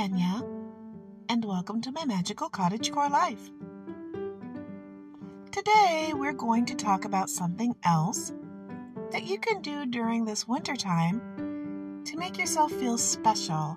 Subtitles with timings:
[0.00, 0.42] Kenya,
[1.28, 3.50] and welcome to my magical cottage core life.
[5.52, 8.32] Today, we're going to talk about something else
[9.10, 13.76] that you can do during this winter time to make yourself feel special,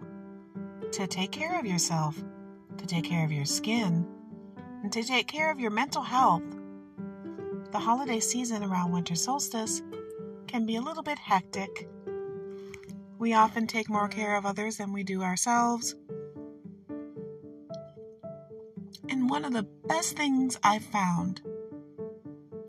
[0.94, 2.18] to take care of yourself,
[2.78, 4.08] to take care of your skin,
[4.82, 6.44] and to take care of your mental health.
[7.74, 9.82] The holiday season around winter solstice
[10.48, 11.90] can be a little bit hectic.
[13.20, 15.98] We often take more care of others than we do ourselves.
[19.34, 21.42] One of the best things I've found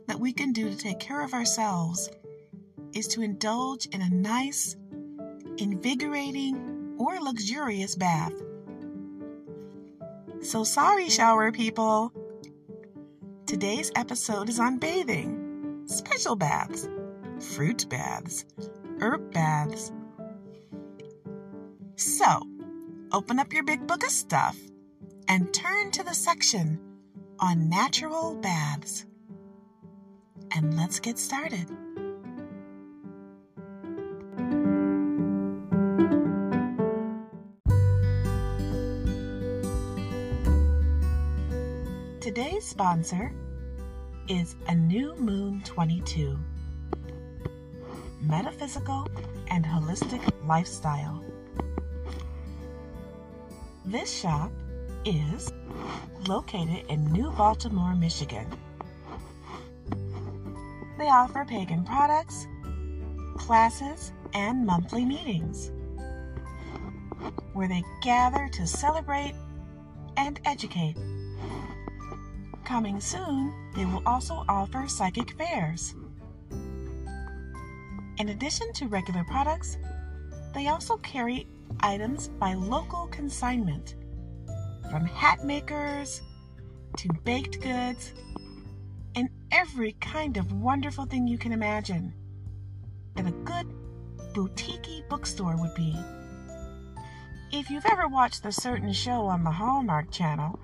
[0.07, 2.09] that we can do to take care of ourselves
[2.95, 4.75] is to indulge in a nice,
[5.59, 8.33] invigorating, or luxurious bath.
[10.41, 12.15] So sorry, shower people.
[13.45, 16.89] Today's episode is on bathing, special baths,
[17.41, 18.47] fruit baths,
[19.03, 19.93] herb baths.
[21.97, 22.41] So,
[23.12, 24.56] open up your big book of stuff
[25.28, 26.78] and turn to the section
[27.41, 29.06] on natural baths
[30.55, 31.66] and let's get started.
[42.20, 43.33] Today's sponsor
[44.28, 46.38] is A New Moon 22
[48.22, 49.06] Metaphysical
[49.50, 51.22] and Holistic Lifestyle.
[53.84, 54.50] This shop
[55.05, 55.52] is
[56.28, 58.47] located in New Baltimore, Michigan.
[60.98, 62.47] They offer pagan products,
[63.36, 65.70] classes, and monthly meetings
[67.55, 69.34] where they gather to celebrate
[70.16, 70.97] and educate.
[72.64, 75.94] Coming soon, they will also offer psychic fairs.
[78.19, 79.77] In addition to regular products,
[80.55, 81.47] they also carry
[81.80, 83.97] items by local consignment,
[84.95, 86.22] from hat makers
[86.97, 88.12] to baked goods
[89.16, 92.15] and every kind of wonderful thing you can imagine
[93.16, 93.66] that a good
[94.34, 95.99] boutique bookstore would be.
[97.50, 100.60] If you've ever watched a certain show on the Hallmark Channel,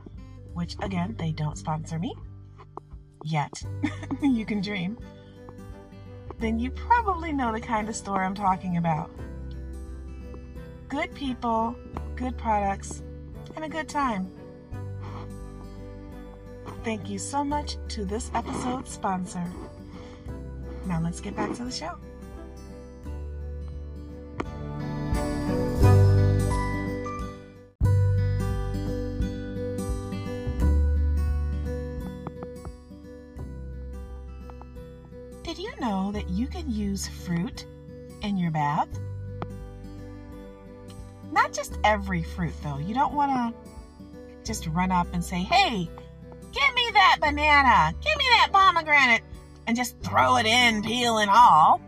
[0.54, 2.14] which again, they don't sponsor me
[3.24, 3.60] yet,
[4.22, 4.96] you can dream,
[6.38, 9.10] then you probably know the kind of store I'm talking about.
[10.88, 11.74] Good people,
[12.14, 13.02] good products,
[13.62, 14.30] and a good time.
[16.82, 19.44] Thank you so much to this episode's sponsor.
[20.86, 21.96] Now let's get back to the show.
[35.42, 37.66] Did you know that you can use fruit
[38.22, 38.88] in your bath?
[41.32, 42.78] Not just every fruit, though.
[42.78, 43.70] You don't want to
[44.44, 45.88] just run up and say, hey,
[46.52, 49.22] give me that banana, give me that pomegranate,
[49.66, 51.80] and just throw it in, peel and all.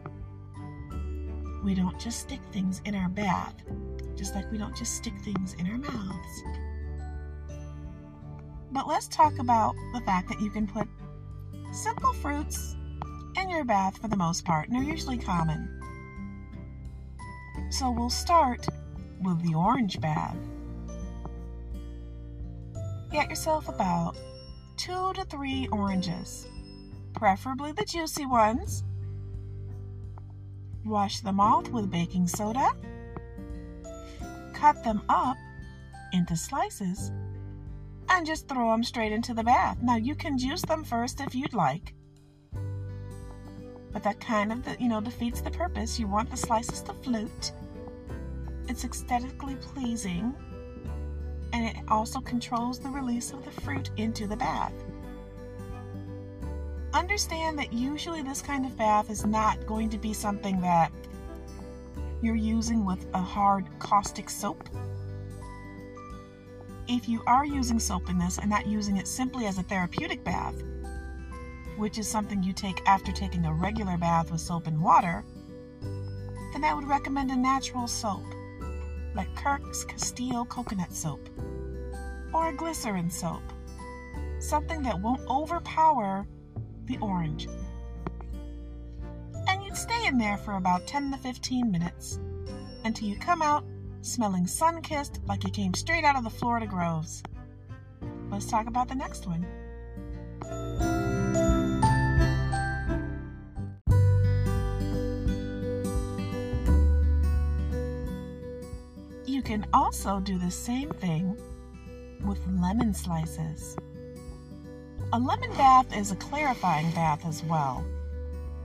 [1.64, 3.54] We don't just stick things in our bath,
[4.16, 6.42] just like we don't just stick things in our mouths.
[8.72, 10.88] But let's talk about the fact that you can put
[11.72, 12.76] simple fruits
[13.36, 15.69] in your bath for the most part, and they're usually common.
[17.70, 18.66] So we'll start
[19.22, 20.37] with the orange bath.
[23.10, 24.16] Get yourself about
[24.77, 26.47] two to three oranges,
[27.15, 28.84] preferably the juicy ones.
[30.84, 32.71] Wash them off with baking soda.
[34.55, 35.37] Cut them up
[36.12, 37.12] into slices
[38.09, 39.78] and just throw them straight into the bath.
[39.83, 41.94] Now you can juice them first if you'd like.
[43.93, 45.99] But that kind of, you know, defeats the purpose.
[45.99, 47.53] You want the slices to float.
[48.72, 50.34] It's aesthetically pleasing
[51.53, 54.72] and it also controls the release of the fruit into the bath.
[56.94, 60.91] Understand that usually this kind of bath is not going to be something that
[62.22, 64.66] you're using with a hard caustic soap.
[66.89, 70.25] If you are using soap in this and not using it simply as a therapeutic
[70.25, 70.54] bath,
[71.77, 75.27] which is something you take after taking a regular bath with soap and water,
[76.54, 78.25] then I would recommend a natural soap
[79.14, 81.28] like Kirk's Castile coconut soap
[82.32, 83.42] or a glycerin soap,
[84.38, 86.26] something that won't overpower
[86.86, 87.48] the orange.
[89.48, 92.18] And you'd stay in there for about 10 to 15 minutes
[92.84, 93.64] until you come out
[94.00, 97.22] smelling sun kissed like you came straight out of the Florida groves.
[98.30, 99.47] Let's talk about the next one.
[109.44, 111.36] Can also do the same thing
[112.24, 113.77] with lemon slices.
[115.12, 117.84] A lemon bath is a clarifying bath as well.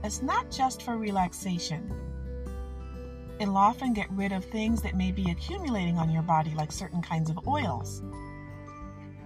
[0.04, 1.92] It's not just for relaxation.
[3.38, 7.02] It'll often get rid of things that may be accumulating on your body, like certain
[7.02, 8.02] kinds of oils.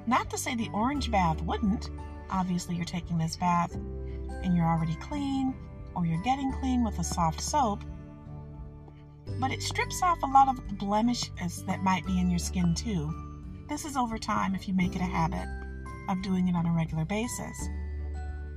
[0.06, 1.90] Not to say the orange bath wouldn't.
[2.31, 5.54] Obviously, you're taking this bath and you're already clean,
[5.94, 7.84] or you're getting clean with a soft soap.
[9.38, 12.74] But it strips off a lot of the blemishes that might be in your skin,
[12.74, 13.12] too.
[13.69, 15.48] This is over time if you make it a habit
[16.08, 17.69] of doing it on a regular basis.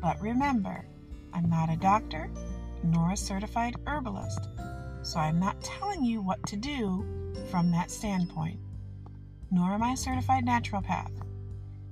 [0.02, 0.86] But remember,
[1.34, 2.30] I'm not a doctor
[2.84, 4.48] nor a certified herbalist,
[5.02, 7.06] so I'm not telling you what to do
[7.50, 8.60] from that standpoint,
[9.52, 11.12] nor am I a certified naturopath.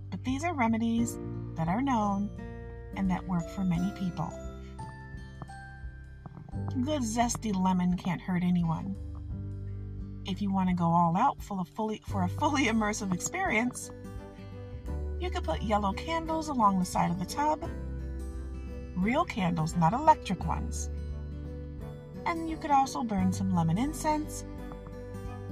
[0.09, 1.17] But these are remedies
[1.55, 2.29] that are known
[2.95, 4.31] and that work for many people.
[6.69, 8.95] Good zesty lemon can't hurt anyone.
[10.25, 13.91] If you want to go all out full of fully, for a fully immersive experience,
[15.19, 17.69] you could put yellow candles along the side of the tub.
[18.95, 20.89] Real candles, not electric ones.
[22.25, 24.45] And you could also burn some lemon incense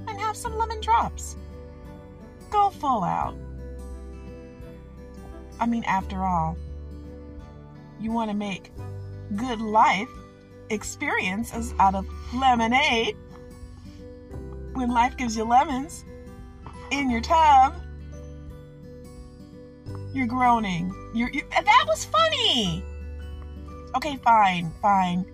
[0.08, 1.36] and have some lemon drops.
[2.50, 3.36] Go full out.
[5.60, 6.56] I mean, after all,
[8.00, 8.72] you want to make
[9.36, 10.08] good life
[10.72, 13.16] experiences out of lemonade
[14.74, 16.04] when life gives you lemons
[16.90, 17.74] in your tub.
[20.12, 20.92] You're groaning.
[21.14, 22.84] You're, you that was funny.
[23.94, 25.26] Okay, fine, fine.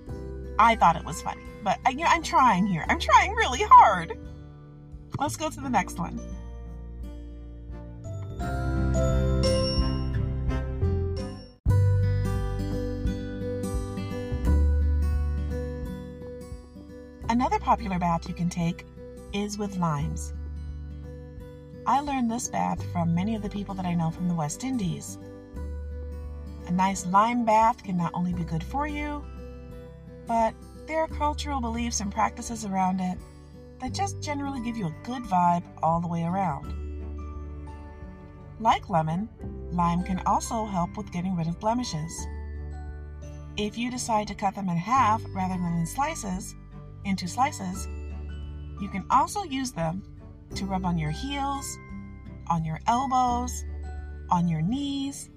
[0.58, 2.84] I thought it was funny, but I, you know, I'm trying here.
[2.88, 4.18] I'm trying really hard.
[5.18, 6.20] Let's go to the next one.
[17.68, 18.86] Popular bath you can take
[19.34, 20.32] is with limes.
[21.86, 24.64] I learned this bath from many of the people that I know from the West
[24.64, 25.18] Indies.
[26.66, 29.22] A nice lime bath can not only be good for you,
[30.26, 30.54] but
[30.86, 33.18] there are cultural beliefs and practices around it
[33.82, 36.72] that just generally give you a good vibe all the way around.
[38.60, 39.28] Like lemon,
[39.72, 42.26] lime can also help with getting rid of blemishes.
[43.58, 46.54] If you decide to cut them in half rather than in slices,
[47.08, 47.88] into slices,
[48.80, 50.02] you can also use them
[50.54, 51.78] to rub on your heels,
[52.48, 53.64] on your elbows,
[54.30, 55.30] on your knees,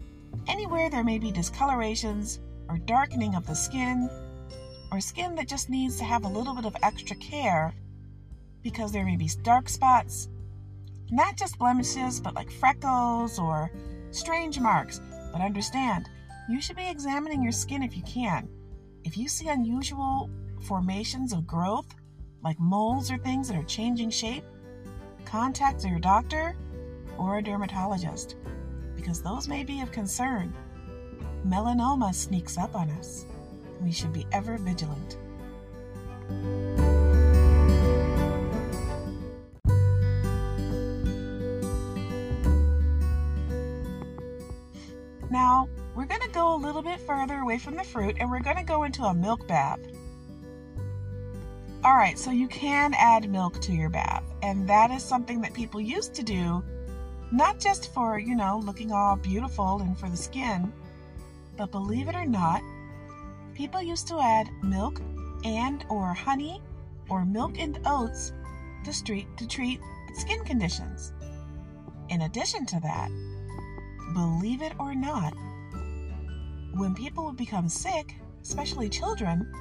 [0.47, 2.39] anywhere there may be discolorations
[2.69, 4.09] or darkening of the skin,
[4.91, 7.73] or skin that just needs to have a little bit of extra care
[8.61, 10.29] because there may be dark spots,
[11.09, 13.71] not just blemishes, but like freckles or
[14.11, 15.01] strange marks.
[15.31, 16.09] But understand,
[16.49, 18.47] you should be examining your skin if you can.
[19.03, 20.29] If you see unusual
[20.61, 21.87] formations of growth,
[22.43, 24.43] like moles or things that are changing shape,
[25.25, 26.55] contact your doctor
[27.17, 28.35] or a dermatologist
[28.95, 30.53] because those may be of concern.
[31.47, 33.25] Melanoma sneaks up on us.
[33.81, 35.17] We should be ever vigilant.
[45.31, 48.41] Now, we're going to go a little bit further away from the fruit and we're
[48.41, 49.79] going to go into a milk bath.
[51.83, 55.55] All right, so you can add milk to your bath, and that is something that
[55.55, 56.63] people used to do,
[57.31, 60.71] not just for, you know, looking all beautiful and for the skin,
[61.57, 62.61] but believe it or not,
[63.55, 65.01] people used to add milk
[65.43, 66.61] and or honey
[67.09, 68.31] or milk and oats
[68.85, 69.79] to, street, to treat
[70.13, 71.13] skin conditions.
[72.09, 73.09] In addition to that,
[74.13, 75.33] believe it or not,
[76.75, 79.51] when people would become sick, especially children,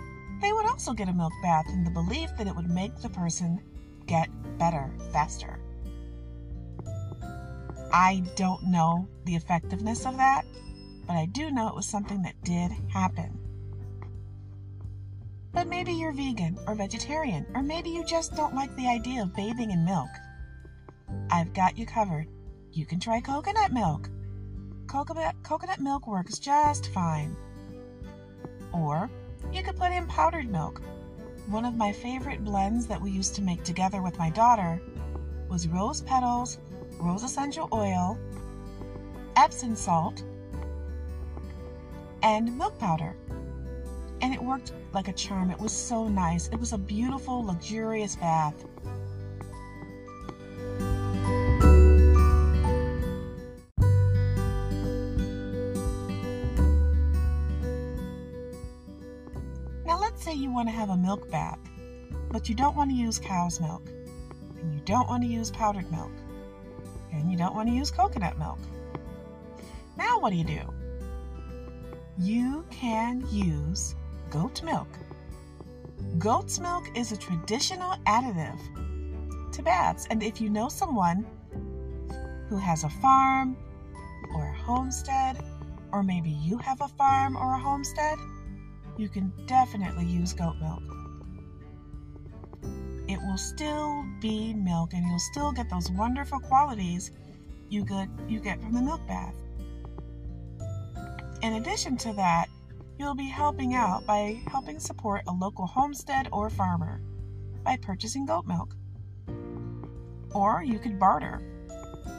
[0.41, 3.11] they would also get a milk bath in the belief that it would make the
[3.11, 3.61] person
[4.07, 4.29] get
[4.59, 5.61] better faster.
[7.93, 10.45] I don't know the effectiveness of that,
[11.07, 13.39] but I do know it was something that did happen.
[15.53, 19.35] But maybe you're vegan or vegetarian, or maybe you just don't like the idea of
[19.35, 20.09] bathing in milk.
[21.31, 22.29] I've got you covered.
[22.73, 24.09] You can try coconut milk.
[24.87, 27.37] Coconut, coconut milk works just fine.
[28.73, 29.11] Or
[29.53, 30.81] you could put in powdered milk.
[31.49, 34.81] One of my favorite blends that we used to make together with my daughter
[35.49, 36.59] was rose petals,
[37.01, 38.19] rose essential oil,
[39.37, 40.23] Epsom salt,
[42.23, 43.17] and milk powder.
[44.21, 45.51] And it worked like a charm.
[45.51, 46.49] It was so nice.
[46.49, 48.65] It was a beautiful, luxurious bath.
[60.51, 61.61] You want to have a milk bath,
[62.33, 63.89] but you don't want to use cow's milk.
[64.61, 66.11] and you don't want to use powdered milk,
[67.13, 68.59] and you don't want to use coconut milk.
[69.97, 70.61] Now, what do you do?
[72.19, 73.95] You can use
[74.29, 74.89] goat milk.
[76.19, 78.61] Goat's milk is a traditional additive
[79.53, 81.25] to baths, and if you know someone
[82.49, 83.57] who has a farm
[84.35, 85.43] or a homestead,
[85.93, 88.19] or maybe you have a farm or a homestead,
[89.01, 90.83] you can definitely use goat milk.
[93.09, 97.11] It will still be milk and you'll still get those wonderful qualities
[97.71, 99.35] you get, you get from the milk bath.
[101.43, 102.49] In addition to that,
[102.99, 107.01] you'll be helping out by helping support a local homestead or farmer
[107.65, 108.77] by purchasing goat milk.
[110.35, 111.41] Or you could barter.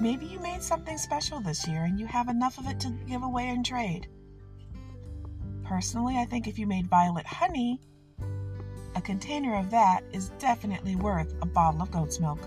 [0.01, 3.21] Maybe you made something special this year and you have enough of it to give
[3.21, 4.07] away and trade.
[5.71, 7.79] Personally, I think if you made violet honey,
[8.93, 12.39] a container of that is definitely worth a bottle of goat's milk.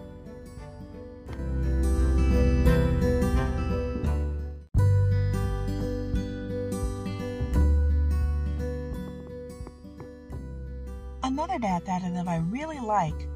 [11.23, 13.27] Another bath additive I really like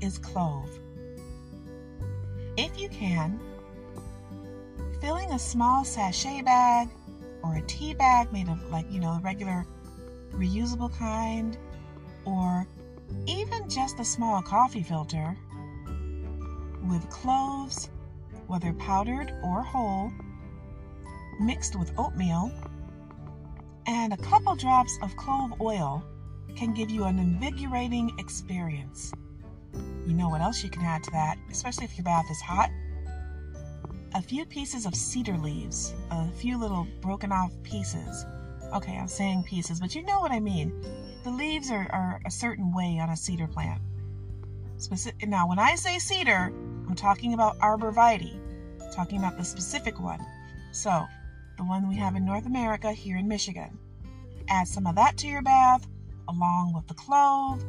[0.00, 0.68] is clove.
[2.56, 3.38] If you can,
[5.00, 6.88] filling a small sachet bag
[7.42, 9.66] or a tea bag made of like, you know, a regular
[10.32, 11.56] reusable kind,
[12.24, 12.66] or
[13.26, 15.36] even just a small coffee filter
[16.88, 17.90] with cloves,
[18.46, 20.12] whether powdered or whole,
[21.40, 22.52] mixed with oatmeal,
[23.86, 26.04] and a couple drops of clove oil
[26.56, 29.12] can give you an invigorating experience.
[30.06, 32.70] You know what else you can add to that, especially if your bath is hot?
[34.14, 38.24] A few pieces of cedar leaves, a few little broken off pieces.
[38.72, 40.72] Okay, I'm saying pieces, but you know what I mean.
[41.24, 43.82] The leaves are, are a certain way on a cedar plant.
[45.26, 46.52] Now, when I say cedar,
[46.88, 48.40] I'm talking about arborvitae,
[48.94, 50.24] talking about the specific one.
[50.72, 51.06] So,
[51.58, 53.76] the one we have in North America here in Michigan.
[54.48, 55.86] Add some of that to your bath,
[56.28, 57.62] along with the clove,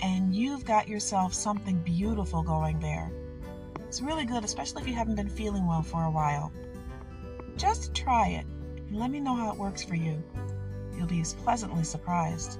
[0.00, 3.12] and you've got yourself something beautiful going there.
[3.94, 6.50] It's really good, especially if you haven't been feeling well for a while.
[7.56, 8.44] Just try it
[8.88, 10.20] and let me know how it works for you.
[10.96, 12.58] You'll be pleasantly surprised.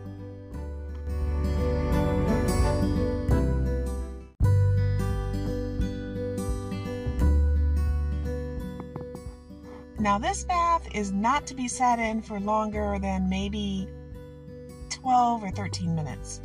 [9.98, 13.88] Now, this bath is not to be sat in for longer than maybe
[14.90, 16.40] 12 or 13 minutes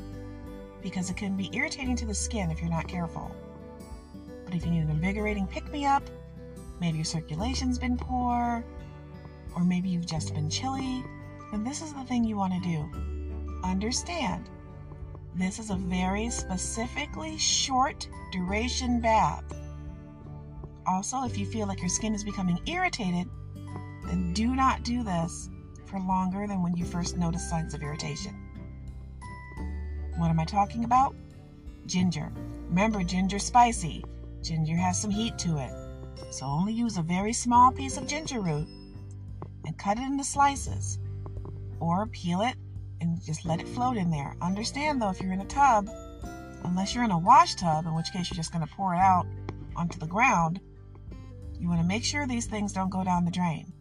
[0.82, 3.32] because it can be irritating to the skin if you're not careful.
[4.50, 6.02] But if you need an invigorating pick me up,
[6.82, 8.66] maybe your circulation's been poor,
[9.56, 11.04] or maybe you've just been chilly,
[11.52, 13.60] then this is the thing you want to do.
[13.64, 14.50] Understand,
[15.36, 19.44] this is a very specifically short duration bath.
[20.88, 23.28] Also, if you feel like your skin is becoming irritated,
[24.06, 25.48] then do not do this
[25.86, 28.34] for longer than when you first notice signs of irritation.
[30.18, 31.16] What am I talking about?
[31.86, 32.32] Ginger.
[32.70, 34.04] Remember, ginger's spicy.
[34.42, 35.72] Ginger has some heat to it.
[36.32, 38.68] So only use a very small piece of ginger root
[39.66, 41.00] and cut it into slices.
[41.80, 42.56] Or peel it
[43.02, 44.36] and just let it float in there.
[44.42, 45.90] Understand though, if you're in a tub,
[46.64, 49.00] unless you're in a wash tub, in which case you're just going to pour it
[49.00, 49.26] out
[49.76, 50.60] onto the ground,
[51.60, 53.72] you want to make sure these things don't go down the drain.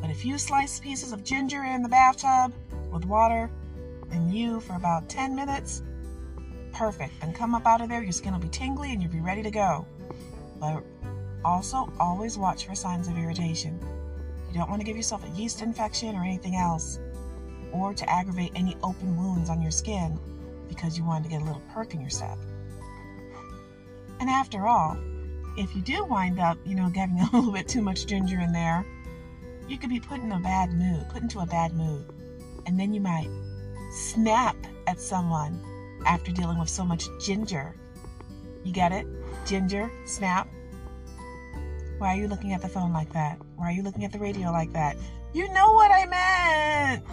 [0.00, 2.52] But a few sliced pieces of ginger in the bathtub
[2.90, 3.50] with water
[4.10, 5.82] and you for about 10 minutes,
[6.76, 7.18] perfect.
[7.20, 9.42] Then come up out of there, your skin will be tingly and you'll be ready
[9.42, 9.86] to go.
[10.60, 10.82] But
[11.44, 13.80] also, always watch for signs of irritation.
[14.48, 16.98] You don't want to give yourself a yeast infection or anything else,
[17.72, 20.18] or to aggravate any open wounds on your skin
[20.68, 22.38] because you wanted to get a little perk in your step.
[24.20, 24.96] And after all,
[25.56, 28.52] if you do wind up, you know, getting a little bit too much ginger in
[28.52, 28.84] there,
[29.68, 32.04] you could be put in a bad mood, put into a bad mood.
[32.66, 33.30] And then you might
[33.92, 34.56] snap
[34.86, 35.60] at someone
[36.04, 37.74] after dealing with so much ginger.
[38.64, 39.06] You get it?
[39.46, 40.48] Ginger, snap.
[41.98, 43.38] Why are you looking at the phone like that?
[43.56, 44.96] Why are you looking at the radio like that?
[45.32, 47.04] You know what I meant!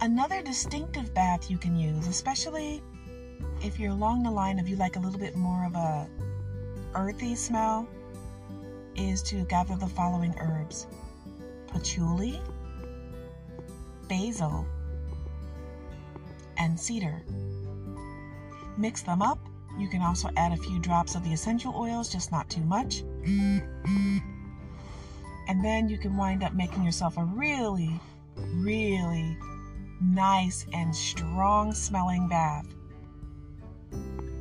[0.00, 2.82] Another distinctive bath you can use, especially
[3.62, 6.08] if you're along the line of you like a little bit more of a
[6.94, 7.88] earthy smell,
[8.98, 10.86] is to gather the following herbs
[11.68, 12.40] patchouli,
[14.08, 14.66] basil,
[16.58, 17.22] and cedar.
[18.78, 19.38] Mix them up.
[19.78, 23.02] You can also add a few drops of the essential oils, just not too much.
[25.48, 28.00] And then you can wind up making yourself a really,
[28.36, 29.36] really
[30.00, 32.66] nice and strong smelling bath.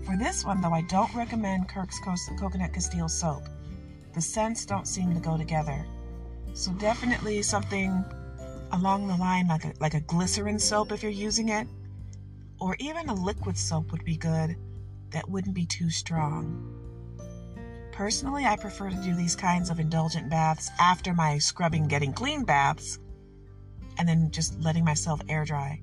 [0.05, 1.99] For this one, though, I don't recommend Kirk's
[2.39, 3.43] Coconut Castile soap.
[4.15, 5.85] The scents don't seem to go together.
[6.53, 8.05] So definitely something
[8.71, 11.67] along the line like a, like a glycerin soap if you're using it,
[12.61, 14.55] or even a liquid soap would be good
[15.11, 16.71] that wouldn't be too strong.
[17.91, 22.45] Personally, I prefer to do these kinds of indulgent baths after my scrubbing, getting clean
[22.45, 22.99] baths,
[23.97, 25.81] and then just letting myself air dry.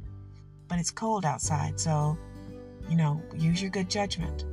[0.68, 2.16] But it's cold outside, so,
[2.88, 4.46] you know, use your good judgment.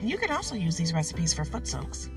[0.00, 2.08] And you can also use these recipes for foot soaks.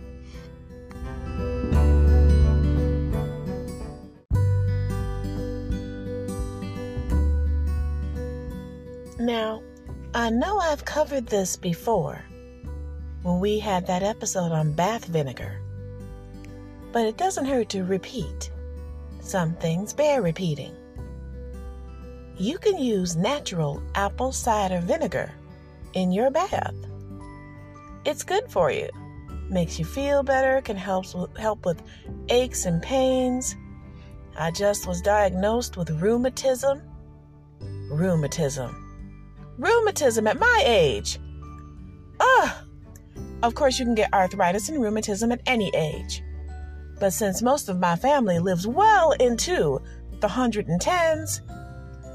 [9.20, 9.62] Now,
[10.14, 12.24] I know I've covered this before
[13.22, 15.62] when we had that episode on bath vinegar,
[16.94, 18.50] but it doesn't hurt to repeat.
[19.20, 20.74] Some things bear repeating.
[22.38, 25.34] You can use natural apple cider vinegar
[25.92, 26.74] in your bath.
[28.06, 28.88] It's good for you.
[29.50, 31.84] Makes you feel better, can help help with
[32.30, 33.54] aches and pains.
[34.38, 36.82] I just was diagnosed with rheumatism.
[37.92, 38.89] Rheumatism
[39.60, 41.20] Rheumatism at my age.
[42.20, 42.50] Ugh.
[43.44, 46.24] Of course, you can get arthritis and rheumatism at any age.
[47.00, 49.82] But since most of my family lives well into
[50.22, 51.42] the 110s,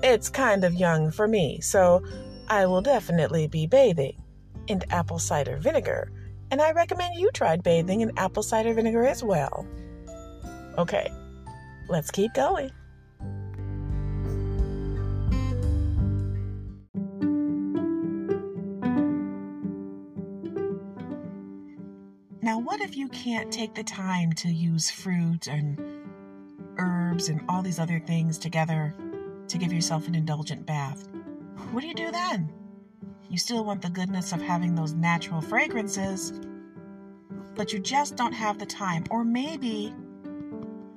[0.02, 2.02] it's kind of young for me, so
[2.48, 4.22] I will definitely be bathing
[4.66, 6.10] in apple cider vinegar,
[6.50, 9.66] and I recommend you try bathing in apple cider vinegar as well.
[10.76, 11.10] Okay,
[11.88, 12.70] let's keep going.
[23.34, 25.76] Can't take the time to use fruit and
[26.78, 28.94] herbs and all these other things together
[29.48, 31.08] to give yourself an indulgent bath?
[31.72, 32.52] What do you do then?
[33.28, 36.32] You still want the goodness of having those natural fragrances,
[37.56, 39.02] but you just don't have the time.
[39.10, 39.92] Or maybe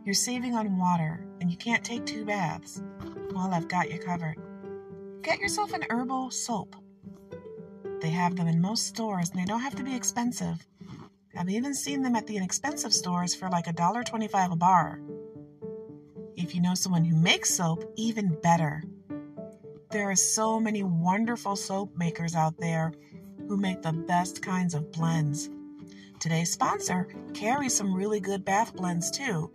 [0.06, 2.84] you're saving on water and you can't take two baths.
[3.32, 4.38] Well, I've got you covered.
[5.24, 6.76] Get yourself an herbal soap.
[8.00, 10.68] They have them in most stores and they don't have to be expensive.
[11.38, 15.00] I've even seen them at the inexpensive stores for like a dollar twenty-five a bar.
[16.36, 18.84] If you know someone who makes soap, even better.
[19.92, 22.92] There are so many wonderful soap makers out there
[23.48, 25.50] who make the best kinds of blends.
[26.20, 29.52] Today's sponsor carries some really good bath blends too.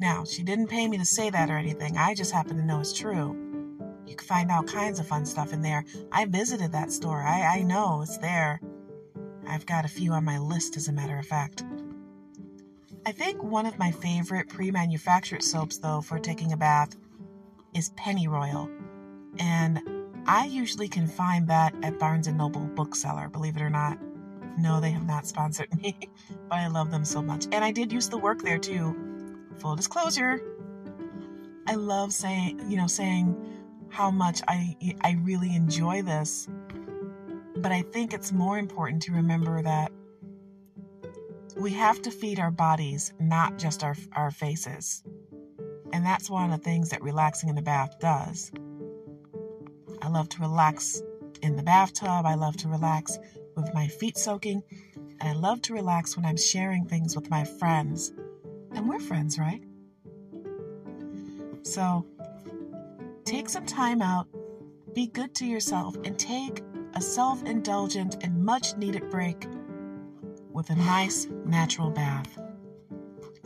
[0.00, 2.80] Now, she didn't pay me to say that or anything, I just happen to know
[2.80, 3.36] it's true.
[4.06, 5.84] You can find all kinds of fun stuff in there.
[6.10, 8.60] I visited that store, I, I know it's there.
[9.46, 11.64] I've got a few on my list, as a matter of fact.
[13.06, 16.96] I think one of my favorite pre manufactured soaps, though, for taking a bath
[17.74, 18.68] is Pennyroyal.
[19.38, 19.80] And
[20.26, 23.98] I usually can find that at Barnes & Noble bookseller, believe it or not.
[24.58, 25.96] No, they have not sponsored me,
[26.48, 27.46] but I love them so much.
[27.52, 28.96] And I did used to work there too.
[29.58, 30.40] Full disclosure.
[31.66, 33.36] I love saying, you know, saying
[33.88, 36.48] how much I I really enjoy this
[37.60, 39.92] but I think it's more important to remember that
[41.56, 45.02] we have to feed our bodies, not just our, our faces.
[45.92, 48.50] And that's one of the things that relaxing in the bath does.
[50.00, 51.02] I love to relax
[51.42, 52.24] in the bathtub.
[52.24, 53.18] I love to relax
[53.56, 54.62] with my feet soaking.
[55.20, 58.12] And I love to relax when I'm sharing things with my friends.
[58.74, 59.62] And we're friends, right?
[61.62, 62.06] So
[63.26, 64.28] take some time out,
[64.94, 66.62] be good to yourself, and take
[66.94, 69.46] a self indulgent and much needed break
[70.52, 72.38] with a nice natural bath.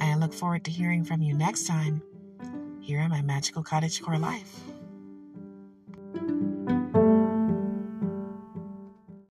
[0.01, 2.03] I look forward to hearing from you next time
[2.81, 4.61] here in my magical cottagecore life.